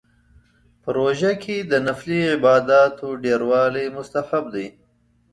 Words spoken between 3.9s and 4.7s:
مستحب دی